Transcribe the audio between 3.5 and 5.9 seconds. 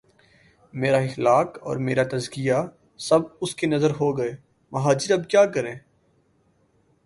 کی نذر ہو گئے مہاجر اب کیا کریں؟